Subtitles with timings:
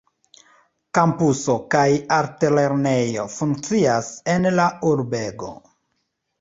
[0.97, 1.83] Kampuso kaj
[2.17, 5.55] altlernejo funkcias en la urbego.